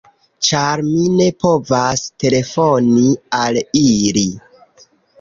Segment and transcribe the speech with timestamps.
[0.45, 3.07] Ĉar mi ne povas telefoni
[3.45, 4.29] al ili.